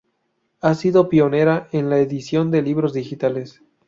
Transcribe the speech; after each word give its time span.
Ha 0.61 0.73
sido 0.73 1.09
pionera 1.09 1.67
en 1.71 1.91
la 1.91 1.99
edición 1.99 2.49
de 2.49 2.63
libros 2.63 2.91
digitales. 2.91 3.61